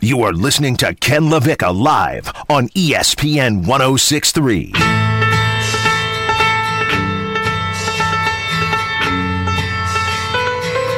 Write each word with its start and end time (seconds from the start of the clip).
You 0.00 0.22
are 0.22 0.32
listening 0.32 0.76
to 0.76 0.94
Ken 0.94 1.22
LaVicka 1.22 1.76
live 1.76 2.32
on 2.48 2.68
ESPN 2.68 3.66
1063. 3.66 4.72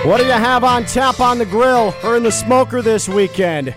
What 0.05 0.19
do 0.19 0.27
you 0.27 0.33
have 0.33 0.65
on 0.65 0.85
tap 0.85 1.19
on 1.19 1.39
the 1.39 1.47
grill 1.47 1.95
or 2.05 2.19
in 2.19 2.23
the 2.23 2.31
smoker 2.31 2.83
this 2.83 3.09
weekend? 3.09 3.75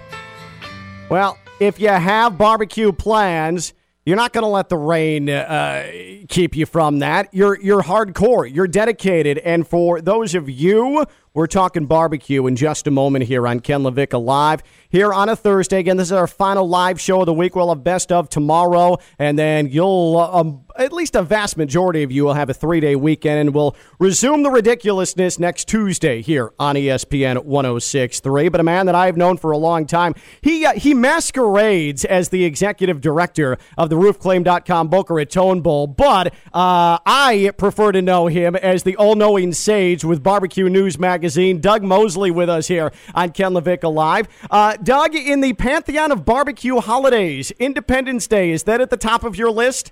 Well, 1.09 1.37
if 1.61 1.79
you 1.79 1.87
have 1.87 2.37
barbecue 2.37 2.91
plans, 2.91 3.73
you're 4.05 4.17
not 4.17 4.33
going 4.33 4.43
to 4.43 4.49
let 4.49 4.67
the 4.67 4.77
rain 4.77 5.29
uh, 5.29 5.89
keep 6.27 6.57
you 6.57 6.65
from 6.65 6.99
that. 6.99 7.29
You're 7.31 7.57
you're 7.61 7.81
hardcore. 7.83 8.53
You're 8.53 8.67
dedicated. 8.67 9.37
And 9.37 9.65
for 9.65 10.01
those 10.01 10.35
of 10.35 10.49
you, 10.49 11.05
we're 11.33 11.47
talking 11.47 11.87
barbecue 11.87 12.45
in 12.45 12.55
just 12.55 12.85
a 12.85 12.91
moment 12.91 13.25
here 13.25 13.47
on 13.47 13.59
Ken 13.59 13.81
LaVicka 13.81 14.23
Live 14.23 14.61
here 14.89 15.11
on 15.11 15.29
a 15.29 15.35
Thursday. 15.35 15.79
Again, 15.79 15.97
this 15.97 16.09
is 16.09 16.11
our 16.11 16.27
final 16.27 16.69
live 16.69 17.01
show 17.01 17.21
of 17.21 17.25
the 17.25 17.33
week. 17.33 17.55
We'll 17.55 17.69
have 17.69 17.83
best 17.83 18.11
of 18.11 18.29
tomorrow, 18.29 18.97
and 19.17 19.37
then 19.37 19.67
you'll 19.67 20.17
uh, 20.17 20.39
um, 20.39 20.63
at 20.77 20.93
least 20.93 21.15
a 21.15 21.23
vast 21.23 21.57
majority 21.57 22.03
of 22.03 22.11
you 22.11 22.25
will 22.25 22.35
have 22.35 22.51
a 22.51 22.53
three 22.53 22.79
day 22.79 22.95
weekend, 22.95 23.39
and 23.39 23.55
we'll 23.55 23.75
resume 23.97 24.43
the 24.43 24.51
ridiculousness 24.51 25.39
next 25.39 25.67
Tuesday 25.67 26.21
here 26.21 26.53
on 26.59 26.75
ESPN 26.75 27.47
106.3. 27.47 28.51
But 28.51 28.61
a 28.61 28.63
man 28.63 28.85
that 28.85 28.93
I've 28.93 29.17
known 29.17 29.37
for 29.37 29.49
a 29.51 29.57
long 29.57 29.87
time, 29.87 30.13
he 30.41 30.67
uh, 30.67 30.73
he 30.73 30.93
masquerades 30.93 32.05
as 32.05 32.29
the 32.29 32.45
executive 32.45 33.01
director 33.01 33.57
of 33.75 33.89
the 33.89 33.95
RoofClaim.com 33.95 34.87
Boca 34.87 35.15
Raton 35.15 35.61
Bowl, 35.61 35.87
but 35.87 36.27
uh, 36.53 36.99
I 37.07 37.51
prefer 37.57 37.91
to 37.91 38.03
know 38.03 38.27
him 38.27 38.55
as 38.55 38.83
the 38.83 38.95
all 38.97 39.15
knowing 39.15 39.51
sage 39.51 40.05
with 40.05 40.21
Barbecue 40.21 40.69
News 40.69 40.99
Magazine. 40.99 41.22
Doug 41.61 41.83
Mosley 41.83 42.31
with 42.31 42.49
us 42.49 42.67
here 42.67 42.91
on 43.15 43.31
Ken 43.31 43.53
LaVicka 43.53 43.93
Live. 43.93 44.27
Uh, 44.51 44.75
Doug, 44.77 45.15
in 45.15 45.41
the 45.41 45.53
pantheon 45.53 46.11
of 46.11 46.25
barbecue 46.25 46.79
holidays, 46.79 47.51
Independence 47.59 48.27
Day, 48.27 48.51
is 48.51 48.63
that 48.63 48.81
at 48.81 48.89
the 48.89 48.97
top 48.97 49.23
of 49.23 49.37
your 49.37 49.49
list? 49.49 49.91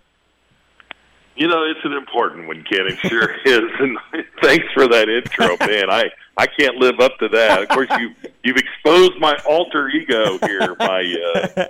You 1.36 1.48
know, 1.48 1.64
it's 1.64 1.80
an 1.84 1.94
important 1.94 2.48
one, 2.48 2.64
Ken. 2.70 2.86
It 2.88 3.00
sure 3.00 3.34
is. 3.46 3.62
And 3.80 3.98
thanks 4.42 4.66
for 4.73 4.88
that 4.88 5.10
intro, 5.10 5.58
man. 5.68 5.90
I 5.90 6.12
I 6.38 6.48
can't 6.48 6.76
live 6.76 7.00
up 7.00 7.18
to 7.20 7.30
that. 7.30 7.64
Of 7.64 7.70
course, 7.70 7.90
you 8.00 8.14
you've 8.44 8.58
exposed 8.58 9.20
my 9.20 9.36
alter 9.48 9.90
ego 9.90 10.38
here. 10.40 10.76
My, 10.80 11.42
uh, 11.58 11.66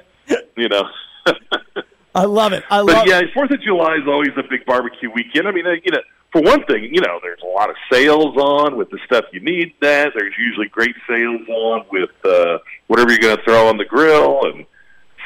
you 0.58 0.70
know. 0.70 0.90
I 2.16 2.25
love 2.25 2.52
it. 2.52 2.64
I 2.70 2.84
but 2.84 2.94
love 2.94 3.08
yeah. 3.08 3.22
Fourth 3.34 3.52
of 3.52 3.62
July 3.62 3.96
is 3.96 4.08
always 4.08 4.31
a 4.36 4.44
big 4.44 4.66
barbecue 4.66 5.09
weekend. 5.09 5.48
I 5.48 5.52
mean, 5.52 5.66
uh, 5.66 5.72
you 5.84 5.92
know, 5.92 6.02
for 6.32 6.42
one 6.42 6.64
thing, 6.66 6.90
you 6.92 7.02
know, 7.02 7.20
there's 7.22 7.42
a 7.44 7.48
lot 7.48 7.70
of 7.70 7.76
sales 7.92 8.38
on 8.38 8.78
with 8.78 8.90
the 8.90 9.00
stuff 9.06 9.26
you 9.34 9.42
need. 9.42 9.74
That 9.82 10.14
there's 10.16 10.34
usually 10.38 10.68
great 10.68 10.96
sales 11.08 11.48
on 11.50 11.86
with 11.92 12.12
uh, 12.24 12.60
whatever 12.88 13.12
you're 13.12 13.20
going 13.20 13.38
to 13.38 13.44
throw 13.44 13.68
on 13.68 13.78
the 13.78 13.86
grill, 13.86 14.46
and 14.46 14.66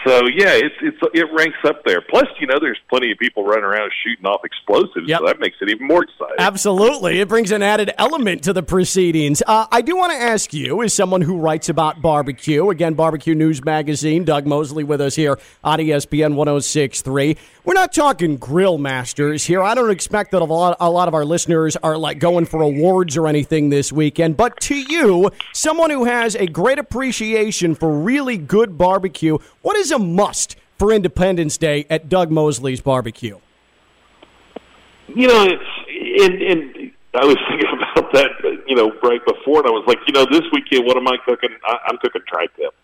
so 0.05 0.27
yeah, 0.27 0.51
it's 0.53 0.75
it's 0.81 0.97
it 1.13 1.25
ranks 1.33 1.57
up 1.65 1.83
there. 1.85 2.01
Plus, 2.01 2.25
you 2.39 2.47
know, 2.47 2.59
there's 2.59 2.77
plenty 2.89 3.11
of 3.11 3.17
people 3.17 3.43
running 3.43 3.63
around 3.65 3.91
shooting 4.03 4.25
off 4.25 4.41
explosives, 4.45 5.07
Yep. 5.07 5.19
so 5.19 5.25
that 5.27 5.39
makes 5.39 5.57
it 5.61 5.69
even 5.69 5.87
more 5.87 6.03
exciting. 6.03 6.35
Absolutely. 6.39 7.19
It 7.19 7.27
brings 7.27 7.51
an 7.51 7.61
added 7.63 7.91
element 7.97 8.43
to 8.43 8.53
the 8.53 8.63
proceedings. 8.63 9.41
Uh, 9.45 9.65
I 9.71 9.81
do 9.81 9.95
want 9.95 10.11
to 10.13 10.17
ask 10.17 10.53
you, 10.53 10.81
as 10.83 10.93
someone 10.93 11.21
who 11.21 11.37
writes 11.37 11.69
about 11.69 12.01
barbecue, 12.01 12.69
again, 12.69 12.93
Barbecue 12.93 13.35
News 13.35 13.63
Magazine, 13.63 14.23
Doug 14.23 14.45
Mosley 14.45 14.83
with 14.83 15.01
us 15.01 15.15
here 15.15 15.39
on 15.63 15.79
ESPN 15.79 16.35
1063. 16.35 17.37
We're 17.63 17.73
not 17.73 17.93
talking 17.93 18.37
grill 18.37 18.77
masters 18.77 19.43
here. 19.45 19.63
I 19.63 19.73
don't 19.73 19.89
expect 19.89 20.31
that 20.31 20.41
a 20.41 20.45
lot, 20.45 20.77
a 20.79 20.89
lot 20.89 21.07
of 21.07 21.15
our 21.15 21.25
listeners 21.25 21.75
are 21.77 21.97
like 21.97 22.19
going 22.19 22.45
for 22.45 22.61
awards 22.61 23.17
or 23.17 23.27
anything 23.27 23.69
this 23.69 23.91
weekend. 23.91 24.37
But 24.37 24.59
to 24.61 24.75
you, 24.75 25.31
someone 25.53 25.89
who 25.89 26.05
has 26.05 26.35
a 26.35 26.45
great 26.45 26.77
appreciation 26.77 27.73
for 27.73 27.89
really 27.91 28.37
good 28.37 28.77
barbecue, 28.77 29.39
what 29.65 29.75
is 29.77 29.89
a 29.89 29.97
must 29.97 30.55
for 30.77 30.93
Independence 30.93 31.57
Day 31.57 31.87
at 31.89 32.07
Doug 32.07 32.29
Mosley's 32.29 32.81
Barbecue? 32.81 33.39
You 35.07 35.27
know, 35.27 35.43
it's 35.43 36.21
and 36.21 36.39
and 36.39 36.91
I 37.15 37.25
was 37.25 37.35
thinking 37.49 37.69
about 37.73 38.13
that, 38.13 38.29
you 38.67 38.75
know, 38.75 38.91
right 39.01 39.25
before, 39.25 39.61
and 39.61 39.67
I 39.67 39.71
was 39.71 39.83
like, 39.87 39.97
you 40.05 40.13
know, 40.13 40.27
this 40.29 40.43
weekend, 40.53 40.85
what 40.85 40.97
am 40.97 41.07
I 41.07 41.17
cooking? 41.25 41.49
I, 41.63 41.77
I'm 41.87 41.97
cooking 41.97 42.21
tri-tip. 42.27 42.75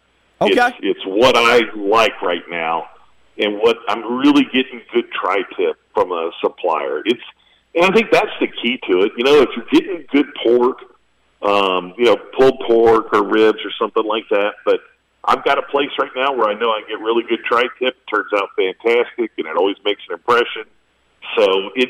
Okay. 0.42 0.54
It's, 0.54 0.78
it's 0.82 1.06
what 1.06 1.38
I 1.38 1.62
like 1.76 2.20
right 2.24 2.42
now, 2.50 2.90
and 3.38 3.60
what 3.60 3.78
I'm 3.88 4.18
really 4.18 4.46
getting 4.46 4.82
good 4.92 5.06
tri-tip 5.12 5.78
from 5.94 6.12
a 6.12 6.32
supplier. 6.42 7.04
It's, 7.06 7.22
and 7.76 7.86
I 7.86 7.92
think 7.92 8.10
that's 8.12 8.32
the 8.40 8.48
key 8.48 8.80
to 8.90 9.02
it. 9.02 9.12
You 9.18 9.24
know, 9.24 9.40
if 9.42 9.50
you're 9.56 9.68
getting 9.72 10.04
good 10.12 10.26
pork, 10.44 10.80
um, 11.44 11.94
you 11.96 12.06
know, 12.06 12.18
pulled 12.36 12.60
pork 12.66 13.14
or 13.14 13.24
ribs 13.24 13.60
or 13.64 13.72
something 13.80 14.04
like 14.04 14.24
that, 14.32 14.54
but 14.66 14.80
I've 15.24 15.44
got 15.44 15.58
a 15.60 15.64
place 15.64 15.92
right 16.00 16.12
now 16.16 16.34
where 16.34 16.50
I 16.50 16.54
know 16.54 16.72
I 16.72 16.82
can 16.82 16.98
get 16.98 17.04
really 17.04 17.24
good 17.24 17.44
tri-tip. 17.46 17.96
Turns 18.10 18.32
out 18.36 18.50
fantastic, 18.56 19.32
and 19.38 19.48
it 19.48 19.56
always 19.56 19.78
makes 19.86 20.02
an 20.10 20.16
impression. 20.16 20.66
So 21.38 21.70
it, 21.76 21.90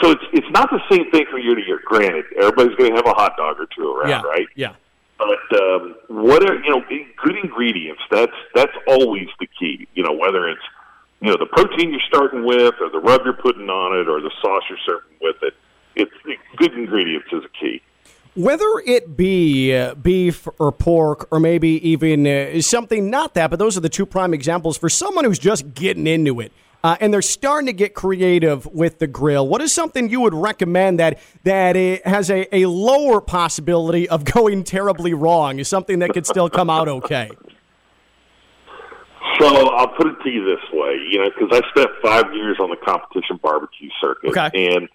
so 0.00 0.12
it's 0.12 0.24
it's 0.32 0.50
not 0.50 0.70
the 0.70 0.80
same 0.90 1.10
thing 1.10 1.26
from 1.30 1.40
year 1.42 1.56
to 1.56 1.60
year. 1.60 1.80
Granted, 1.84 2.24
everybody's 2.38 2.76
going 2.76 2.90
to 2.90 2.96
have 2.96 3.06
a 3.06 3.14
hot 3.14 3.36
dog 3.36 3.56
or 3.58 3.66
two 3.76 3.92
around, 3.92 4.10
yeah. 4.10 4.22
right? 4.22 4.46
Yeah. 4.54 4.74
But 5.18 5.60
um, 5.60 5.94
what 6.08 6.48
are 6.48 6.54
you 6.62 6.70
know 6.70 6.82
good 7.22 7.36
ingredients? 7.42 8.02
That's 8.10 8.32
that's 8.54 8.72
always 8.86 9.28
the 9.40 9.48
key. 9.58 9.88
You 9.94 10.04
know 10.04 10.12
whether 10.12 10.48
it's 10.48 10.62
you 11.20 11.30
know 11.30 11.36
the 11.38 11.46
protein 11.46 11.90
you're 11.90 12.06
starting 12.06 12.44
with, 12.44 12.74
or 12.80 12.90
the 12.90 13.00
rub 13.00 13.22
you're 13.24 13.34
putting 13.34 13.68
on 13.68 13.98
it, 13.98 14.08
or 14.08 14.20
the 14.20 14.30
sauce 14.40 14.62
you're 14.68 14.78
serving 14.86 15.16
with 15.20 15.36
it. 15.42 15.54
It's 15.94 16.12
good 16.56 16.72
ingredients 16.74 17.28
is 17.32 17.44
a 17.44 17.48
key. 17.60 17.82
Whether 18.34 18.64
it 18.86 19.14
be 19.14 19.76
uh, 19.76 19.94
beef 19.94 20.48
or 20.58 20.72
pork, 20.72 21.28
or 21.30 21.38
maybe 21.38 21.86
even 21.86 22.26
uh, 22.26 22.62
something 22.62 23.10
not 23.10 23.34
that, 23.34 23.50
but 23.50 23.58
those 23.58 23.76
are 23.76 23.80
the 23.80 23.90
two 23.90 24.06
prime 24.06 24.32
examples 24.32 24.78
for 24.78 24.88
someone 24.88 25.26
who's 25.26 25.38
just 25.38 25.74
getting 25.74 26.06
into 26.06 26.40
it. 26.40 26.50
Uh, 26.84 26.96
and 27.00 27.12
they're 27.14 27.22
starting 27.22 27.66
to 27.66 27.72
get 27.72 27.94
creative 27.94 28.66
with 28.66 28.98
the 28.98 29.06
grill. 29.06 29.46
What 29.46 29.60
is 29.60 29.72
something 29.72 30.08
you 30.08 30.20
would 30.20 30.34
recommend 30.34 30.98
that 30.98 31.20
that 31.44 31.76
it 31.76 32.04
has 32.06 32.28
a, 32.30 32.52
a 32.56 32.66
lower 32.66 33.20
possibility 33.20 34.08
of 34.08 34.24
going 34.32 34.64
terribly 34.64 35.14
wrong? 35.14 35.58
Is 35.58 35.68
something 35.68 36.00
that 36.00 36.10
could 36.12 36.26
still 36.26 36.48
come 36.50 36.70
out 36.70 36.88
okay? 36.88 37.30
So 39.38 39.46
I'll 39.76 39.88
put 39.88 40.06
it 40.08 40.16
to 40.24 40.30
you 40.30 40.44
this 40.44 40.64
way, 40.72 40.98
you 41.08 41.18
know, 41.18 41.30
because 41.38 41.50
I 41.62 41.68
spent 41.70 41.90
five 42.02 42.34
years 42.34 42.56
on 42.60 42.70
the 42.70 42.76
competition 42.76 43.38
barbecue 43.42 43.90
circuit, 44.00 44.30
Okay. 44.36 44.74
and 44.74 44.88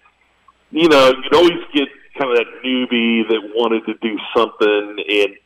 you 0.70 0.88
know, 0.88 1.08
you'd 1.22 1.34
always 1.34 1.64
get 1.72 1.88
kind 2.18 2.30
of 2.30 2.36
that 2.36 2.50
newbie 2.64 3.26
that 3.28 3.40
wanted 3.54 3.86
to 3.86 3.94
do 4.02 4.18
something, 4.36 5.04
and 5.08 5.36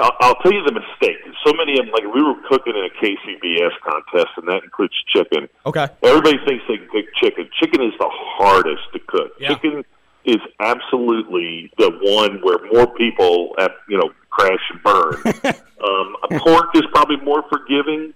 I'll, 0.00 0.16
I'll 0.20 0.34
tell 0.36 0.52
you 0.52 0.64
the 0.64 0.72
mistake. 0.72 1.16
So 1.46 1.52
many 1.52 1.78
of 1.78 1.86
them, 1.86 1.92
like 1.92 2.02
we 2.12 2.22
were 2.22 2.34
cooking 2.48 2.74
in 2.74 2.84
a 2.84 2.92
KCBS 2.98 3.72
contest, 3.84 4.32
and 4.36 4.48
that 4.48 4.64
includes 4.64 4.94
chicken. 5.12 5.48
Okay. 5.66 5.88
Everybody 6.02 6.38
thinks 6.46 6.64
they 6.68 6.78
can 6.78 6.88
cook 6.88 7.06
chicken. 7.22 7.48
Chicken 7.60 7.82
is 7.82 7.92
the 7.98 8.08
hardest 8.10 8.82
to 8.92 8.98
cook. 9.06 9.32
Yeah. 9.38 9.54
Chicken 9.54 9.84
is 10.24 10.40
absolutely 10.58 11.70
the 11.78 11.90
one 12.02 12.40
where 12.42 12.58
more 12.72 12.86
people, 12.94 13.54
have, 13.58 13.72
you 13.88 13.98
know, 13.98 14.10
crash 14.30 14.60
and 14.70 14.82
burn. 14.82 15.14
um, 15.84 16.16
a 16.24 16.40
pork 16.40 16.74
is 16.74 16.82
probably 16.92 17.16
more 17.18 17.44
forgiving. 17.48 18.14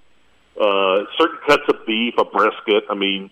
Uh, 0.59 1.05
certain 1.17 1.39
cuts 1.47 1.62
of 1.69 1.87
beef, 1.87 2.15
a 2.19 2.25
brisket. 2.25 2.84
I 2.91 2.95
mean, 2.95 3.31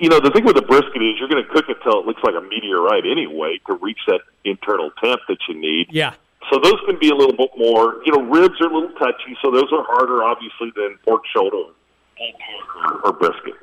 you 0.00 0.08
know, 0.08 0.20
the 0.20 0.30
thing 0.30 0.44
with 0.44 0.56
the 0.56 0.62
brisket 0.62 1.02
is 1.02 1.16
you're 1.18 1.28
going 1.28 1.42
to 1.42 1.50
cook 1.50 1.66
it 1.68 1.78
till 1.82 2.00
it 2.00 2.06
looks 2.06 2.22
like 2.22 2.34
a 2.34 2.40
meteorite 2.40 3.04
anyway 3.06 3.60
to 3.66 3.74
reach 3.74 4.00
that 4.06 4.20
internal 4.44 4.90
temp 5.02 5.20
that 5.28 5.38
you 5.48 5.58
need. 5.58 5.88
Yeah. 5.90 6.14
So 6.52 6.58
those 6.62 6.80
can 6.86 6.98
be 6.98 7.10
a 7.10 7.14
little 7.14 7.36
bit 7.36 7.50
more, 7.56 8.02
you 8.04 8.12
know, 8.12 8.22
ribs 8.22 8.60
are 8.60 8.68
a 8.68 8.74
little 8.74 8.92
touchy, 8.98 9.36
so 9.42 9.50
those 9.50 9.70
are 9.72 9.84
harder, 9.84 10.24
obviously, 10.24 10.72
than 10.74 10.98
pork 11.04 11.22
shoulder 11.34 11.72
or, 12.18 13.00
or 13.04 13.12
brisket. 13.12 13.54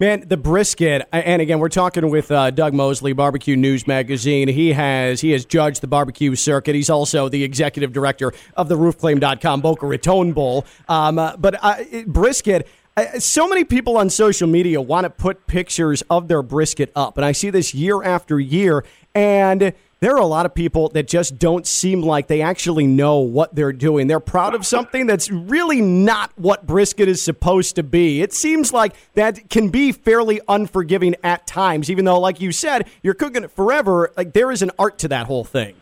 Man, 0.00 0.24
the 0.26 0.36
brisket, 0.36 1.08
and 1.12 1.40
again, 1.40 1.58
we're 1.58 1.68
talking 1.68 2.08
with 2.10 2.30
uh, 2.30 2.50
Doug 2.50 2.74
Mosley, 2.74 3.12
Barbecue 3.12 3.56
News 3.56 3.86
Magazine. 3.86 4.48
He 4.48 4.72
has 4.72 5.20
he 5.20 5.30
has 5.32 5.44
judged 5.44 5.80
the 5.80 5.86
barbecue 5.86 6.34
circuit. 6.34 6.74
He's 6.74 6.90
also 6.90 7.28
the 7.28 7.42
executive 7.44 7.92
director 7.92 8.32
of 8.56 8.68
the 8.68 8.76
RoofClaim.com 8.76 9.60
Boca 9.60 9.86
Raton 9.86 10.32
Bowl. 10.32 10.64
Um, 10.88 11.18
uh, 11.18 11.36
but 11.36 11.62
uh, 11.62 11.76
brisket. 12.06 12.68
So 13.18 13.48
many 13.48 13.64
people 13.64 13.96
on 13.96 14.08
social 14.08 14.46
media 14.46 14.80
want 14.80 15.04
to 15.04 15.10
put 15.10 15.48
pictures 15.48 16.02
of 16.08 16.28
their 16.28 16.42
brisket 16.42 16.92
up, 16.94 17.16
and 17.16 17.24
I 17.24 17.32
see 17.32 17.50
this 17.50 17.74
year 17.74 18.04
after 18.04 18.38
year. 18.38 18.84
And 19.16 19.72
there 19.98 20.12
are 20.12 20.20
a 20.20 20.26
lot 20.26 20.46
of 20.46 20.54
people 20.54 20.90
that 20.90 21.08
just 21.08 21.38
don't 21.38 21.66
seem 21.66 22.02
like 22.02 22.28
they 22.28 22.40
actually 22.40 22.86
know 22.86 23.18
what 23.18 23.54
they're 23.54 23.72
doing. 23.72 24.06
They're 24.06 24.20
proud 24.20 24.54
of 24.54 24.64
something 24.64 25.06
that's 25.06 25.28
really 25.28 25.80
not 25.80 26.30
what 26.36 26.66
brisket 26.66 27.08
is 27.08 27.20
supposed 27.20 27.74
to 27.76 27.82
be. 27.82 28.22
It 28.22 28.32
seems 28.32 28.72
like 28.72 28.94
that 29.14 29.50
can 29.50 29.70
be 29.70 29.90
fairly 29.90 30.40
unforgiving 30.46 31.16
at 31.24 31.48
times, 31.48 31.90
even 31.90 32.04
though, 32.04 32.20
like 32.20 32.40
you 32.40 32.52
said, 32.52 32.88
you're 33.02 33.14
cooking 33.14 33.42
it 33.42 33.50
forever. 33.50 34.12
Like 34.16 34.34
there 34.34 34.52
is 34.52 34.62
an 34.62 34.70
art 34.78 34.98
to 34.98 35.08
that 35.08 35.26
whole 35.26 35.44
thing. 35.44 35.74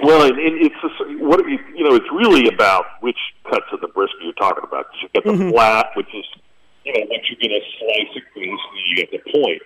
Well, 0.00 0.24
and, 0.24 0.38
it's 0.38 0.74
just, 0.80 0.96
what 1.20 1.44
you, 1.44 1.58
you 1.76 1.84
know, 1.84 1.94
it's 1.94 2.08
really 2.12 2.48
about 2.48 2.86
which 3.00 3.18
cuts 3.44 3.66
of 3.72 3.80
the 3.80 3.88
brisket 3.88 4.24
you're 4.24 4.32
talking 4.40 4.64
about. 4.64 4.86
you've 5.02 5.12
got 5.12 5.24
the 5.24 5.36
mm-hmm. 5.36 5.50
flat, 5.50 5.92
which 5.96 6.08
is 6.14 6.24
you 6.84 6.92
know 6.94 7.04
what 7.06 7.20
you're 7.28 7.38
going 7.38 7.52
to 7.52 7.64
slice 7.78 8.12
across, 8.16 8.60
and 8.72 8.82
you 8.88 8.96
get 8.96 9.10
the 9.12 9.22
point. 9.30 9.62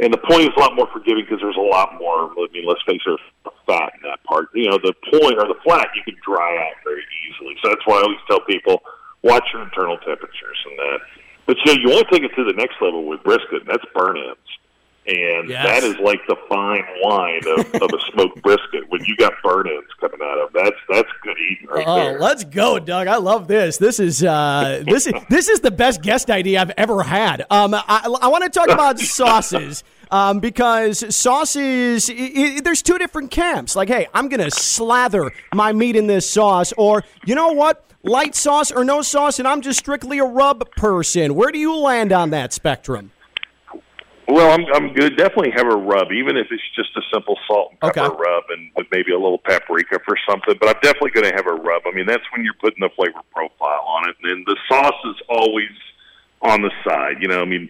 And 0.00 0.12
the 0.12 0.18
point 0.18 0.42
is 0.42 0.50
a 0.56 0.60
lot 0.60 0.74
more 0.74 0.88
forgiving 0.92 1.22
because 1.22 1.38
there's 1.40 1.56
a 1.56 1.62
lot 1.62 1.94
more. 1.98 2.26
I 2.26 2.48
mean, 2.52 2.66
let's 2.66 2.82
face 2.82 3.00
it, 3.06 3.20
fat 3.66 3.92
in 3.94 4.02
that 4.10 4.18
part. 4.24 4.48
You 4.54 4.68
know, 4.70 4.78
the 4.82 4.94
point 5.14 5.38
or 5.38 5.46
the 5.46 5.58
flat 5.62 5.88
you 5.94 6.02
can 6.02 6.18
dry 6.26 6.58
out 6.58 6.74
very 6.82 7.04
easily. 7.28 7.54
So 7.62 7.70
that's 7.70 7.86
why 7.86 8.00
I 8.00 8.02
always 8.02 8.22
tell 8.26 8.40
people 8.40 8.82
watch 9.22 9.46
your 9.52 9.62
internal 9.62 9.96
temperatures 9.98 10.58
and 10.66 10.78
that. 10.78 10.98
But 11.46 11.56
you 11.64 11.74
know, 11.74 11.80
you 11.80 11.88
want 11.94 12.08
to 12.08 12.10
take 12.10 12.24
it 12.24 12.34
to 12.34 12.44
the 12.44 12.54
next 12.58 12.82
level 12.82 13.06
with 13.06 13.22
brisket, 13.22 13.62
and 13.62 13.68
that's 13.70 13.84
burnt 13.94 14.18
ends. 14.18 14.41
And 15.04 15.48
Yes. 15.48 15.66
that 15.66 15.82
is 15.82 15.96
like 15.98 16.20
the 16.28 16.36
fine 16.48 16.84
wine 17.02 17.40
of, 17.58 17.82
of 17.82 17.90
a 17.92 18.00
smoked 18.12 18.40
brisket. 18.42 18.88
When 18.88 19.04
you 19.04 19.16
got 19.16 19.32
burnt 19.42 19.68
ends 19.68 19.88
coming 20.00 20.20
out 20.22 20.38
of 20.38 20.52
that's 20.52 20.76
that's 20.88 21.08
good 21.24 21.36
eating 21.50 21.66
right 21.68 21.84
Oh, 21.86 21.96
there. 21.96 22.20
let's 22.20 22.44
go, 22.44 22.78
Doug! 22.78 23.08
I 23.08 23.16
love 23.16 23.48
this. 23.48 23.78
This 23.78 23.98
is 23.98 24.22
uh, 24.22 24.84
this 24.86 25.08
is 25.08 25.14
this 25.28 25.48
is 25.48 25.58
the 25.60 25.72
best 25.72 26.02
guest 26.02 26.30
idea 26.30 26.60
I've 26.60 26.70
ever 26.76 27.02
had. 27.02 27.44
Um, 27.50 27.74
I, 27.74 28.16
I 28.22 28.28
want 28.28 28.44
to 28.44 28.50
talk 28.50 28.68
about 28.70 28.98
sauces. 29.00 29.82
Um, 30.12 30.40
because 30.40 31.16
sauces, 31.16 32.10
i 32.10 32.12
i 32.12 32.60
there's 32.62 32.82
two 32.82 32.98
different 32.98 33.30
camps. 33.30 33.74
Like, 33.74 33.88
hey, 33.88 34.06
I'm 34.14 34.28
gonna 34.28 34.50
slather 34.50 35.32
my 35.54 35.72
meat 35.72 35.96
in 35.96 36.06
this 36.06 36.28
sauce, 36.30 36.72
or 36.76 37.02
you 37.24 37.34
know 37.34 37.48
what, 37.52 37.82
light 38.04 38.34
sauce 38.36 38.70
or 38.70 38.84
no 38.84 39.00
sauce, 39.02 39.38
and 39.38 39.48
I'm 39.48 39.62
just 39.62 39.78
strictly 39.78 40.18
a 40.18 40.24
rub 40.24 40.70
person. 40.76 41.34
Where 41.34 41.50
do 41.50 41.58
you 41.58 41.74
land 41.76 42.12
on 42.12 42.30
that 42.30 42.52
spectrum? 42.52 43.10
Well, 44.28 44.52
I'm 44.52 44.64
I'm 44.72 44.92
good. 44.94 45.16
Definitely 45.16 45.50
have 45.56 45.66
a 45.66 45.76
rub, 45.76 46.12
even 46.12 46.36
if 46.36 46.46
it's 46.50 46.62
just 46.76 46.96
a 46.96 47.02
simple 47.12 47.36
salt 47.46 47.70
and 47.72 47.80
pepper 47.80 48.06
Okay. 48.06 48.16
rub, 48.22 48.44
and 48.50 48.70
with 48.76 48.86
maybe 48.92 49.12
a 49.12 49.18
little 49.18 49.38
paprika 49.38 49.98
for 50.04 50.16
something. 50.28 50.54
But 50.60 50.68
I'm 50.68 50.80
definitely 50.82 51.10
going 51.10 51.28
to 51.28 51.34
have 51.34 51.46
a 51.46 51.54
rub. 51.54 51.82
I 51.86 51.90
mean, 51.90 52.06
that's 52.06 52.24
when 52.32 52.44
you're 52.44 52.54
putting 52.60 52.80
the 52.80 52.90
flavor 52.94 53.20
profile 53.34 53.82
on 53.86 54.08
it, 54.08 54.16
and 54.22 54.46
the 54.46 54.56
sauce 54.68 55.00
is 55.06 55.16
always 55.28 55.74
on 56.40 56.62
the 56.62 56.70
side. 56.84 57.16
You 57.20 57.28
know, 57.28 57.40
I 57.40 57.44
mean, 57.44 57.68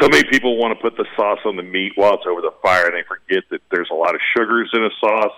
so 0.00 0.08
many 0.08 0.24
people 0.24 0.56
want 0.56 0.76
to 0.76 0.82
put 0.82 0.96
the 0.96 1.06
sauce 1.14 1.40
on 1.44 1.56
the 1.56 1.62
meat 1.62 1.92
while 1.96 2.14
it's 2.14 2.26
over 2.26 2.40
the 2.40 2.54
fire, 2.62 2.86
and 2.86 2.96
they 2.96 3.04
forget 3.06 3.44
that 3.50 3.60
there's 3.70 3.90
a 3.90 3.94
lot 3.94 4.14
of 4.14 4.20
sugars 4.36 4.70
in 4.72 4.82
a 4.82 4.90
sauce, 4.98 5.36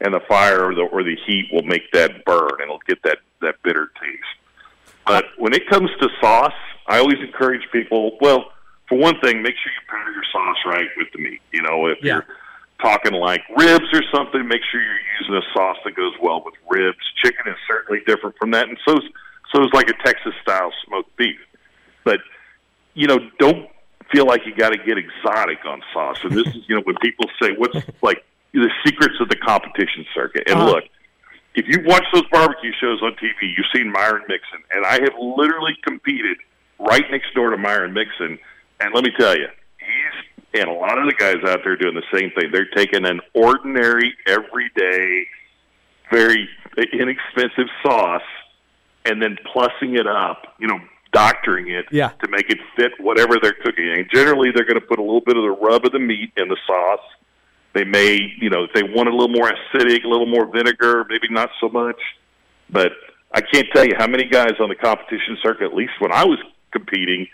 and 0.00 0.12
the 0.12 0.20
fire 0.28 0.64
or 0.66 0.74
the 0.74 0.82
or 0.82 1.04
the 1.04 1.16
heat 1.26 1.48
will 1.52 1.62
make 1.62 1.90
that 1.92 2.24
burn, 2.24 2.50
and 2.58 2.62
it'll 2.62 2.80
get 2.88 3.02
that 3.04 3.18
that 3.40 3.62
bitter 3.62 3.90
taste. 4.02 4.34
But 5.06 5.26
when 5.38 5.52
it 5.54 5.68
comes 5.68 5.90
to 6.00 6.08
sauce, 6.20 6.52
I 6.88 6.98
always 6.98 7.18
encourage 7.20 7.62
people. 7.72 8.18
Well, 8.20 8.46
for 8.88 8.98
one 8.98 9.14
thing, 9.20 9.42
make 9.42 9.54
sure 9.54 9.72
you 9.72 9.80
pair 9.81 9.81
your 9.81 9.81
sauce 9.81 9.81
right 10.66 10.88
with 10.96 11.08
the 11.12 11.18
meat. 11.22 11.40
You 11.52 11.62
know, 11.62 11.86
if 11.86 11.98
Yeah. 12.02 12.14
you're 12.14 12.26
talking 12.80 13.12
like 13.14 13.42
ribs 13.56 13.86
or 13.92 14.02
something, 14.14 14.46
make 14.48 14.62
sure 14.70 14.82
you're 14.82 14.98
using 15.20 15.34
a 15.36 15.42
sauce 15.52 15.78
that 15.84 15.94
goes 15.94 16.14
well 16.20 16.42
with 16.44 16.54
ribs. 16.68 16.98
Chicken 17.22 17.46
is 17.52 17.56
certainly 17.68 18.02
different 18.06 18.36
from 18.38 18.50
that, 18.52 18.68
and 18.68 18.78
so 18.86 18.98
so 19.54 19.62
is 19.62 19.70
like 19.74 19.88
a 19.90 19.94
Texas 20.04 20.34
style 20.42 20.72
smoked 20.86 21.14
beef. 21.16 21.38
But 22.04 22.20
you 22.94 23.06
know, 23.06 23.18
don't 23.38 23.68
feel 24.12 24.26
like 24.26 24.44
you 24.46 24.54
got 24.54 24.70
to 24.70 24.78
get 24.78 24.98
exotic 24.98 25.58
on 25.64 25.82
sauce. 25.94 26.18
And 26.24 26.36
this 26.36 26.46
is, 26.54 26.62
you 26.68 26.74
know, 26.76 26.82
when 26.82 26.96
people 27.02 27.26
say, 27.40 27.52
"What's 27.56 27.76
like 28.02 28.24
the 28.52 28.68
secrets 28.84 29.14
of 29.20 29.28
the 29.28 29.36
competition 29.36 30.04
circuit?" 30.14 30.44
And 30.46 30.58
Uh-huh. 30.58 30.70
look, 30.72 30.84
if 31.54 31.66
you've 31.68 31.84
watched 31.86 32.08
those 32.12 32.26
barbecue 32.32 32.72
shows 32.80 33.00
on 33.02 33.12
TV, 33.14 33.54
you've 33.56 33.66
seen 33.74 33.90
Myron 33.92 34.22
Mixon, 34.28 34.60
and 34.74 34.84
I 34.86 34.94
have 35.02 35.14
literally 35.18 35.76
competed 35.86 36.38
right 36.78 37.04
next 37.10 37.32
door 37.34 37.50
to 37.50 37.56
Myron 37.58 37.92
Mixon. 37.92 38.38
And 38.80 38.92
let 38.94 39.04
me 39.04 39.12
tell 39.18 39.36
you, 39.36 39.48
and 40.54 40.68
a 40.68 40.72
lot 40.72 40.98
of 40.98 41.06
the 41.06 41.14
guys 41.14 41.36
out 41.46 41.60
there 41.64 41.76
doing 41.76 41.94
the 41.94 42.18
same 42.18 42.30
thing. 42.32 42.50
They're 42.52 42.68
taking 42.74 43.06
an 43.06 43.20
ordinary, 43.34 44.14
everyday, 44.26 45.26
very 46.10 46.48
inexpensive 46.92 47.68
sauce 47.82 48.22
and 49.04 49.20
then 49.22 49.36
plussing 49.54 49.98
it 49.98 50.06
up, 50.06 50.54
you 50.58 50.68
know, 50.68 50.78
doctoring 51.12 51.68
it 51.68 51.86
Yeah. 51.90 52.10
to 52.22 52.28
make 52.30 52.48
it 52.50 52.58
fit 52.76 52.92
whatever 52.98 53.38
they're 53.42 53.52
cooking. 53.52 53.90
And 53.90 54.08
generally, 54.12 54.50
they're 54.54 54.64
going 54.64 54.80
to 54.80 54.86
put 54.86 54.98
a 54.98 55.02
little 55.02 55.20
bit 55.20 55.36
of 55.36 55.42
the 55.42 55.50
rub 55.50 55.84
of 55.84 55.92
the 55.92 55.98
meat 55.98 56.32
in 56.36 56.48
the 56.48 56.56
sauce. 56.66 57.04
They 57.74 57.84
may, 57.84 58.18
you 58.38 58.50
know, 58.50 58.64
if 58.64 58.72
they 58.74 58.82
want 58.82 59.08
a 59.08 59.12
little 59.12 59.28
more 59.34 59.50
acidic, 59.50 60.04
a 60.04 60.08
little 60.08 60.26
more 60.26 60.46
vinegar, 60.46 61.04
maybe 61.08 61.28
not 61.30 61.50
so 61.60 61.68
much. 61.68 62.00
But 62.70 62.92
I 63.34 63.40
can't 63.40 63.66
tell 63.74 63.84
you 63.84 63.94
how 63.98 64.06
many 64.06 64.24
guys 64.24 64.52
on 64.60 64.68
the 64.68 64.74
competition 64.74 65.38
circuit, 65.42 65.64
at 65.64 65.74
least 65.74 65.92
when 65.98 66.12
I 66.12 66.24
was 66.24 66.38
competing, 66.70 67.28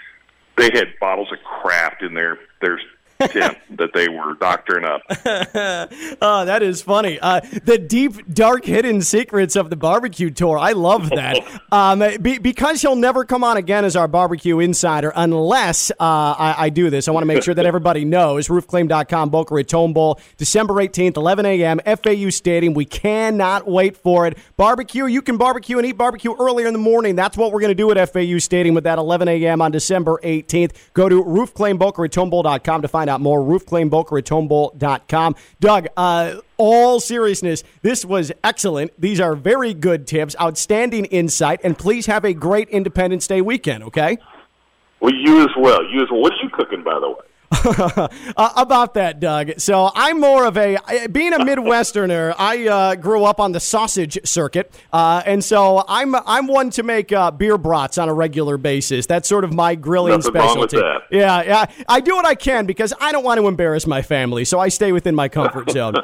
they 0.56 0.70
had 0.72 0.88
bottles 1.00 1.30
of 1.32 1.38
Kraft 1.44 2.02
in 2.02 2.14
their 2.14 2.38
their 2.60 2.80
tent 3.20 3.58
that 3.70 3.90
they 3.94 4.08
were 4.08 4.34
doctoring 4.34 4.84
up. 4.84 5.02
Oh, 6.20 6.44
that 6.44 6.62
is 6.62 6.82
funny. 6.82 7.18
Uh, 7.20 7.40
the 7.64 7.78
deep, 7.78 8.32
dark, 8.32 8.64
hidden 8.64 9.02
secrets 9.02 9.56
of 9.56 9.70
the 9.70 9.76
barbecue 9.76 10.30
tour. 10.30 10.58
I 10.58 10.72
love 10.72 11.10
that. 11.10 11.38
um, 11.72 12.02
be, 12.20 12.38
because 12.38 12.82
he'll 12.82 12.96
never 12.96 13.24
come 13.24 13.44
on 13.44 13.56
again 13.56 13.84
as 13.84 13.96
our 13.96 14.08
barbecue 14.08 14.58
insider 14.58 15.12
unless 15.14 15.90
uh, 15.92 15.94
I, 16.00 16.54
I 16.58 16.68
do 16.70 16.90
this. 16.90 17.08
I 17.08 17.12
want 17.12 17.22
to 17.22 17.26
make 17.26 17.42
sure 17.42 17.54
that 17.54 17.66
everybody 17.66 18.04
knows. 18.04 18.48
Roofclaim.com, 18.48 19.30
Boca 19.30 19.54
Raton 19.54 19.92
Bowl, 19.92 20.20
December 20.36 20.74
18th, 20.74 21.16
11 21.16 21.46
a.m., 21.46 21.80
FAU 21.84 22.30
Stadium. 22.30 22.74
We 22.74 22.84
cannot 22.84 23.68
wait 23.68 23.96
for 23.96 24.26
it. 24.26 24.38
Barbecue, 24.56 25.06
you 25.06 25.22
can 25.22 25.36
barbecue 25.36 25.78
and 25.78 25.86
eat 25.86 25.96
barbecue 25.96 26.34
earlier 26.38 26.66
in 26.66 26.72
the 26.72 26.78
morning. 26.78 27.16
That's 27.16 27.36
what 27.36 27.52
we're 27.52 27.60
going 27.60 27.70
to 27.70 27.74
do 27.74 27.90
at 27.90 28.12
FAU 28.12 28.38
Stadium 28.38 28.74
with 28.74 28.84
that 28.84 28.98
11 28.98 29.28
a.m. 29.28 29.62
on 29.62 29.70
December 29.70 30.18
18th. 30.22 30.72
Go 30.94 31.08
to 31.08 31.22
roofclaimbocaratonbowl.com 31.22 32.82
to 32.82 32.88
find 32.88 33.07
out 33.08 33.20
more. 33.20 33.40
Roofclaimbocaratonbowl.com. 33.40 35.36
Doug, 35.60 35.86
uh, 35.96 36.34
all 36.56 37.00
seriousness, 37.00 37.64
this 37.82 38.04
was 38.04 38.32
excellent. 38.44 38.92
These 39.00 39.20
are 39.20 39.34
very 39.34 39.74
good 39.74 40.06
tips, 40.06 40.36
outstanding 40.40 41.06
insight, 41.06 41.60
and 41.64 41.76
please 41.78 42.06
have 42.06 42.24
a 42.24 42.32
great 42.32 42.68
Independence 42.68 43.26
Day 43.26 43.40
weekend, 43.40 43.82
okay? 43.84 44.18
Well, 45.00 45.14
you 45.14 45.42
as 45.42 45.50
well. 45.56 45.84
You 45.84 46.02
as 46.02 46.10
well. 46.10 46.20
What 46.20 46.32
are 46.32 46.42
you 46.42 46.50
cooking, 46.50 46.82
by 46.82 46.98
the 47.00 47.08
way? 47.08 47.16
Uh, 47.50 48.08
about 48.56 48.94
that, 48.94 49.20
Doug. 49.20 49.58
So 49.58 49.90
I'm 49.94 50.20
more 50.20 50.44
of 50.44 50.56
a 50.56 50.78
being 51.10 51.32
a 51.32 51.38
Midwesterner. 51.38 52.34
I 52.38 52.68
uh, 52.68 52.94
grew 52.94 53.24
up 53.24 53.40
on 53.40 53.52
the 53.52 53.60
sausage 53.60 54.18
circuit, 54.24 54.72
uh, 54.92 55.22
and 55.24 55.42
so 55.42 55.84
I'm 55.88 56.14
I'm 56.14 56.46
one 56.46 56.70
to 56.70 56.82
make 56.82 57.12
uh, 57.12 57.30
beer 57.30 57.58
brats 57.58 57.98
on 57.98 58.08
a 58.08 58.14
regular 58.14 58.56
basis. 58.58 59.06
That's 59.06 59.28
sort 59.28 59.44
of 59.44 59.52
my 59.52 59.74
grilling 59.74 60.20
Nothing 60.20 60.32
specialty. 60.32 60.78
Yeah, 61.10 61.42
yeah. 61.42 61.66
I 61.88 62.00
do 62.00 62.16
what 62.16 62.26
I 62.26 62.34
can 62.34 62.66
because 62.66 62.92
I 63.00 63.12
don't 63.12 63.24
want 63.24 63.40
to 63.40 63.46
embarrass 63.46 63.86
my 63.86 64.02
family, 64.02 64.44
so 64.44 64.58
I 64.58 64.68
stay 64.68 64.92
within 64.92 65.14
my 65.14 65.28
comfort 65.28 65.70
zone. 65.78 65.94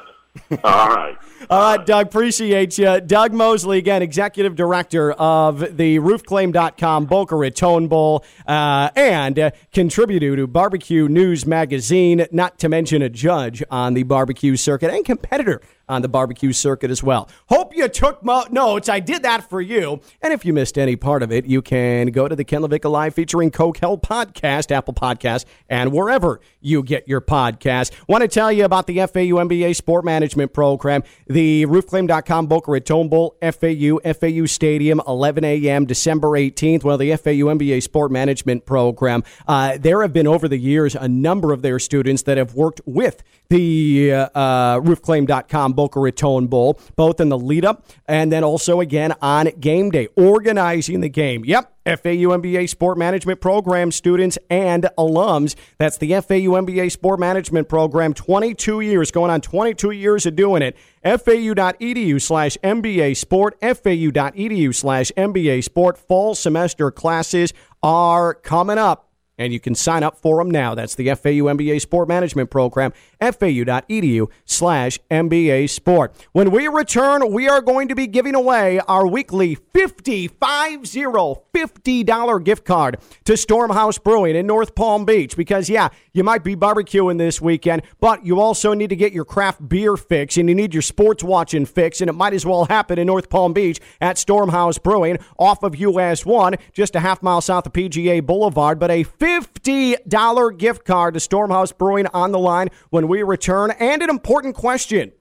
All 0.65 0.89
right. 0.89 1.17
All 1.51 1.77
right, 1.77 1.87
Doug, 1.87 2.07
appreciate 2.07 2.79
you. 2.79 3.01
Doug 3.01 3.33
Mosley, 3.33 3.79
again, 3.79 4.03
executive 4.03 4.57
director 4.57 5.13
of 5.13 5.77
the 5.77 5.99
roofclaim.com 5.99 7.05
Boca 7.05 7.37
Raton 7.37 7.87
Bowl 7.87 8.25
uh, 8.47 8.91
and 8.97 9.53
contributor 9.73 10.37
to 10.37 10.47
Barbecue 10.47 11.07
News 11.07 11.45
Magazine, 11.47 12.27
not 12.33 12.59
to 12.61 12.69
mention 12.69 13.03
a 13.03 13.09
judge 13.09 13.63
on 13.71 13.95
the 13.95 14.05
barbecue 14.05 14.57
circuit 14.57 14.91
and 14.91 15.05
competitor 15.05 15.61
on 15.89 16.03
the 16.03 16.09
barbecue 16.09 16.53
circuit 16.53 16.91
as 16.91 17.03
well. 17.03 17.29
Hope 17.49 17.75
you 17.77 17.89
took 17.89 18.25
mo- 18.25 18.45
notes. 18.51 18.89
I 18.89 19.01
did 19.01 19.23
that 19.23 19.49
for 19.49 19.61
you. 19.61 20.01
And 20.23 20.33
if 20.33 20.45
you 20.45 20.53
missed 20.53 20.79
any 20.79 20.97
part 20.97 21.23
of 21.23 21.31
it, 21.33 21.47
you 21.47 21.63
can 21.63 22.09
go 22.09 22.29
to 22.29 22.37
the 22.37 22.45
Ken 22.45 22.63
LaVicka 22.63 22.91
Live 22.91 23.15
featuring 23.15 23.51
Coke 23.51 23.79
Hell 23.79 23.99
podcast, 23.99 24.71
Apple 24.71 24.95
Podcast, 24.95 25.45
and 25.69 25.93
wherever 25.93 26.41
you 26.61 26.83
get 26.83 27.07
your 27.07 27.21
podcast. 27.21 27.93
Want 28.09 28.23
to 28.23 28.29
tell 28.29 28.51
you 28.51 28.65
about 28.65 28.87
the 28.87 28.97
FAU 28.99 29.37
MBA 29.45 29.77
Sport 29.77 30.05
Management 30.05 30.53
Program, 30.53 31.03
the 31.27 31.67
roofclaim.com 31.67 32.47
Boca 32.47 32.71
Raton 32.71 33.09
Bowl, 33.09 33.37
FAU, 33.43 33.99
FAU 34.13 34.47
Stadium, 34.47 35.01
11 35.07 35.45
a.m., 35.45 35.85
December 35.85 36.29
18th. 36.29 36.85
Well, 36.85 36.97
the 36.99 37.15
FAU 37.17 37.53
MBA 37.55 37.83
Sport 37.83 38.11
Management 38.11 38.65
Program, 38.65 39.23
uh, 39.47 39.77
there 39.79 40.03
have 40.03 40.13
been 40.13 40.27
over 40.27 40.49
the 40.49 40.59
years 40.59 40.95
a 40.95 41.09
number 41.09 41.53
of 41.53 41.63
their 41.63 41.79
students 41.79 42.23
that 42.23 42.39
have 42.39 42.55
worked 42.55 42.81
with 42.87 43.23
the 43.51 44.13
uh, 44.13 44.29
uh, 44.35 44.81
roofclaim.com 44.81 45.74
Boca 45.75 46.01
Raton 46.01 46.47
Bowl, 46.47 46.79
both 46.97 47.21
in 47.21 47.29
the 47.29 47.39
lead 47.39 47.65
up 47.65 47.87
and 48.07 48.33
then 48.33 48.45
also 48.45 48.81
again 48.81 49.15
on 49.21 49.49
game 49.61 49.91
day, 49.91 50.09
organizing 50.17 51.01
the 51.01 51.09
game. 51.09 51.45
Yep. 51.45 51.71
FAU 51.85 52.33
MBA 52.33 52.71
Sport 52.71 52.97
Management 52.97 53.43
Program 53.43 53.93
students 53.93 54.39
and 54.49 54.89
alums. 54.97 55.55
That's 55.77 55.99
the 55.99 56.13
FAU 56.13 56.57
MBA 56.63 56.91
Sport 56.91 57.21
Management 57.21 57.69
Program. 57.69 58.15
22 58.15 58.81
years, 58.81 59.11
going 59.11 59.31
on 59.31 59.43
22 59.43 59.91
years 59.91 60.25
of 60.25 60.35
doing 60.35 60.63
it. 60.63 60.77
FAU.edu 61.05 62.23
slash 62.23 62.57
MBA 62.65 63.17
Sport, 63.19 63.59
FAU.edu 63.61 64.75
slash 64.75 65.13
MBA 65.15 65.63
Sport. 65.63 65.99
Fall 65.99 66.35
semester 66.35 66.91
classes 66.91 67.53
are 67.83 68.33
coming 68.33 68.79
up. 68.79 69.11
And 69.37 69.53
you 69.53 69.59
can 69.59 69.75
sign 69.75 70.05
up 70.05 70.17
for 70.17 70.39
them 70.39 70.51
now. 70.51 70.75
That's 70.77 70.95
the 70.95 71.07
FAU 71.09 71.51
MBA 71.51 71.81
Sport 71.81 72.07
Management 72.07 72.51
Program, 72.51 72.93
fau.edu 73.33 74.29
slash 74.45 74.99
MBA 75.11 75.71
Sport. 75.71 76.15
When 76.33 76.51
we 76.51 76.69
return, 76.69 77.33
we 77.33 77.49
are 77.49 77.61
going 77.61 77.89
to 77.89 77.95
be 77.95 78.07
giving 78.07 78.35
away 78.35 78.81
our 78.81 79.07
weekly 79.07 79.55
50, 79.55 80.29
$50 80.29 82.45
gift 82.45 82.65
card 82.65 82.99
to 83.25 83.33
Stormhouse 83.35 84.03
Brewing 84.03 84.37
in 84.37 84.47
North 84.47 84.75
Palm 84.75 85.05
Beach. 85.05 85.37
Because, 85.37 85.69
yeah, 85.69 85.89
you 86.13 86.25
might 86.25 86.45
be 86.45 86.57
barbecuing 86.57 87.19
this 87.19 87.41
weekend, 87.41 87.83
but 88.01 88.25
you 88.25 88.41
also 88.41 88.75
need 88.75 88.91
to 88.91 88.97
get 88.97 89.13
your 89.13 89.25
craft 89.25 89.69
beer 89.69 89.97
fix 89.97 90.37
and 90.37 90.49
you 90.49 90.55
need 90.55 90.75
your 90.75 90.83
sports 90.83 91.23
watching 91.23 91.67
fix. 91.67 92.01
And 92.01 92.09
it 92.09 92.15
might 92.15 92.35
as 92.35 92.45
well 92.45 92.65
happen 92.67 92.99
in 92.99 93.07
North 93.07 93.31
Palm 93.31 93.53
Beach 93.53 93.81
at 94.01 94.17
Stormhouse 94.17 94.83
Brewing 94.83 95.19
off 95.39 95.63
of 95.63 95.77
US 95.77 96.27
1, 96.27 96.55
just 96.73 96.95
a 96.95 97.01
half 97.01 97.23
mile 97.23 97.41
south 97.41 97.67
of 97.67 97.73
PGA 97.73 98.25
Boulevard. 98.25 98.79
But 98.79 98.91
a 98.91 99.05
$50 99.05 100.59
gift 100.59 100.85
card 100.85 101.15
to 101.15 101.21
Stormhouse 101.21 101.77
Brewing 101.77 102.07
on 102.09 102.33
the 102.33 102.39
line 102.39 102.69
when 102.91 103.09
we 103.09 103.14
return. 103.23 103.71
And 103.73 104.03
an 104.03 104.11
important 104.11 104.55
question. 104.55 105.13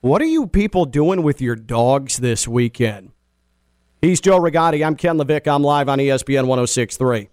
What 0.00 0.20
are 0.20 0.26
you 0.26 0.46
people 0.46 0.84
doing 0.84 1.22
with 1.22 1.40
your 1.40 1.56
dogs 1.56 2.18
this 2.18 2.48
weekend? 2.48 3.12
He's 4.00 4.20
Joe 4.20 4.40
Rigotti. 4.40 4.84
I'm 4.84 4.96
Ken 4.96 5.16
Levick. 5.16 5.46
I'm 5.46 5.62
live 5.62 5.88
on 5.88 5.98
ESPN 5.98 6.46
1063. 6.46 7.28